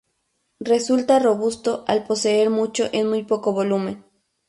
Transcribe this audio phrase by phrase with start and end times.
[0.61, 4.03] Resulta robusto al poseer mucho en muy poco volumen.